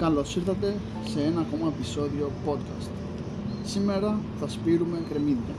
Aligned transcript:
Καλώς 0.00 0.36
ήρθατε 0.36 0.74
σε 1.04 1.20
ένα 1.20 1.40
ακόμα 1.40 1.72
επεισόδιο 1.76 2.30
podcast. 2.46 2.90
Σήμερα 3.64 4.18
θα 4.40 4.48
σπείρουμε 4.48 4.98
κρεμμύδια. 5.08 5.54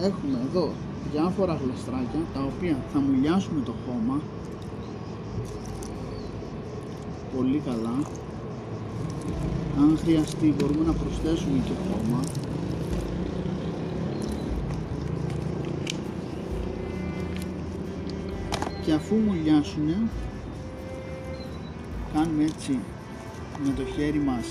Έχουμε 0.00 0.38
εδώ 0.48 0.70
διάφορα 1.12 1.60
γλαστράκια 1.64 2.20
τα 2.34 2.40
οποία 2.42 2.76
θα 2.92 2.98
μουλιάσουμε 2.98 3.60
το 3.64 3.72
χώμα 3.86 4.20
πολύ 7.36 7.62
καλά. 7.64 7.96
Αν 9.78 9.98
χρειαστεί 10.02 10.54
μπορούμε 10.58 10.84
να 10.84 10.92
προσθέσουμε 10.92 11.58
και 11.64 11.72
χώμα. 11.88 12.20
Και 18.84 18.92
αφού 18.92 19.14
μουλιάσουν 19.16 20.08
κάνουμε 22.14 22.44
έτσι 22.44 22.78
με 23.62 23.72
το 23.76 23.84
χέρι 23.84 24.18
μας. 24.18 24.46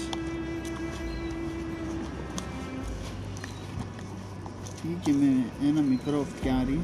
Ή 4.84 4.98
και 5.04 5.12
με 5.12 5.46
ένα 5.68 5.82
μικρό 5.82 6.26
φτιάρι 6.36 6.80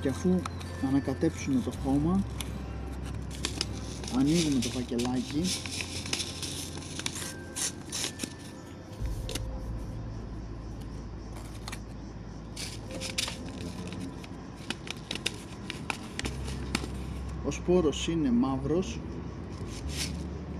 και 0.00 0.08
αφού 0.08 0.40
ανακατέψουμε 0.88 1.60
το 1.64 1.72
χώμα 1.84 2.24
ανοίγουμε 4.18 4.60
το 4.60 4.68
φακελάκι. 4.68 5.42
Ο 17.46 17.50
σπόρος 17.50 18.08
είναι 18.08 18.30
μαύρος 18.30 19.00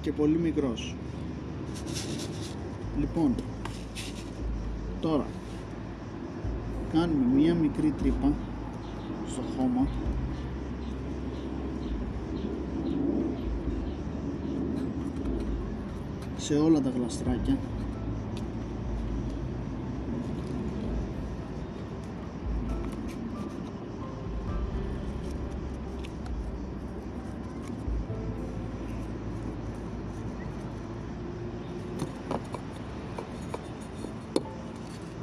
και 0.00 0.12
πολύ 0.12 0.39
μικρός. 0.39 0.94
Λοιπόν 2.98 3.34
τώρα 5.00 5.27
κάνουμε 6.92 7.34
μία 7.34 7.55
μικρή 7.55 7.91
τρύπα 7.91 8.33
στο 9.28 9.42
χώμα. 9.56 9.87
Σε 16.37 16.55
όλα 16.55 16.81
τα 16.81 16.91
γλαστράκια. 16.91 17.59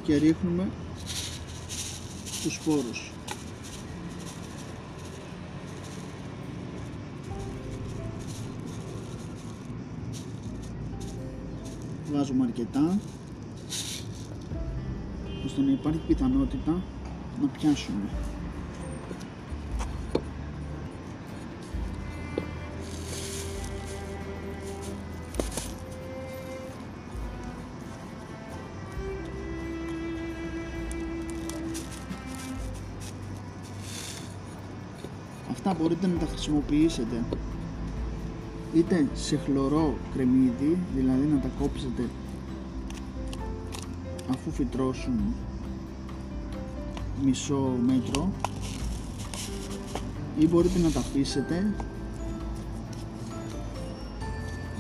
Και 0.04 0.18
ρίχνουμε 0.18 0.70
τους 2.44 2.54
σπόρους 2.54 3.15
βάζουμε 12.12 12.44
αρκετά. 12.46 13.00
Ώστε 15.46 15.62
να 15.62 15.72
υπάρχει 15.72 16.00
πιθανότητα 16.08 16.82
να 17.42 17.48
πιάσουμε. 17.48 18.10
Αυτά 35.52 35.74
μπορείτε 35.74 36.08
να 36.08 36.20
τα 36.20 36.26
χρησιμοποιήσετε 36.26 37.24
είτε 38.76 39.08
σε 39.14 39.38
χλωρό 39.38 39.98
κρεμμύδι, 40.14 40.78
δηλαδή 40.96 41.26
να 41.26 41.40
τα 41.40 41.50
κόψετε 41.60 42.10
αφού 44.32 44.52
φυτρώσουν 44.52 45.20
μισό 47.24 47.78
μέτρο 47.86 48.32
ή 50.40 50.48
μπορείτε 50.48 50.80
να 50.80 50.90
τα 50.90 51.00
αφήσετε 51.00 51.74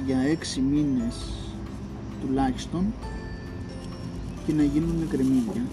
για 0.05 0.17
6 0.55 0.61
μήνες 0.71 1.33
τουλάχιστον 2.21 2.93
και 4.45 4.53
να 4.53 4.63
γίνουν 4.63 5.07
κρεμμύδια. 5.09 5.65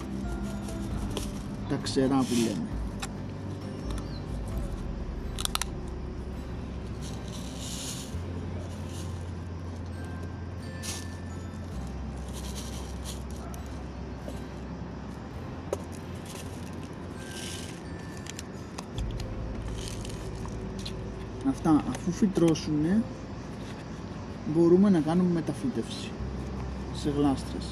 Τα 1.69 1.75
ξερά 1.81 2.17
που 2.17 2.33
λέμε 2.43 2.67
αυτά 21.49 21.83
αφού 21.89 22.11
φυτρώσουν 22.11 23.03
μπορούμε 24.53 24.89
να 24.89 24.99
κάνουμε 24.99 25.33
μεταφύτευση 25.33 26.11
σε 26.95 27.09
γλάστρες. 27.09 27.65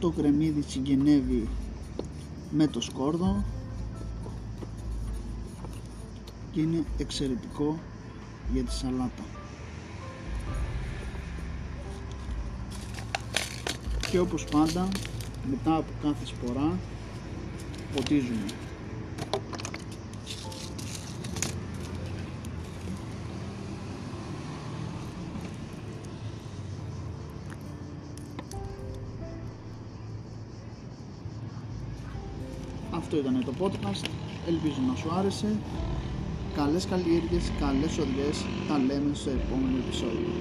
Το 0.00 0.10
κρεμμύδι 0.10 0.64
συγγενεύει 0.68 1.48
με 2.50 2.66
το 2.66 2.80
σκόρδο 2.80 3.44
και 6.56 6.62
είναι 6.62 6.84
εξαιρετικό 6.98 7.78
για 8.52 8.62
τη 8.62 8.72
σαλάτα 8.72 9.24
και 14.10 14.18
όπως 14.18 14.44
πάντα 14.44 14.88
μετά 15.50 15.76
από 15.76 15.92
κάθε 16.02 16.26
σπορά 16.26 16.78
ποτίζουμε 17.94 18.44
Αυτό 32.90 33.16
ήταν 33.16 33.44
το 33.44 33.52
podcast. 33.60 34.08
Ελπίζω 34.48 34.80
να 34.88 34.96
σου 34.96 35.12
άρεσε. 35.18 35.56
Καλές 36.56 36.86
καλλιέργειες, 36.86 37.52
καλές 37.60 37.98
οδιές. 37.98 38.36
Τα 38.68 38.78
λέμε 38.78 39.14
στο 39.14 39.30
επόμενο 39.30 39.76
επεισόδιο. 39.84 40.32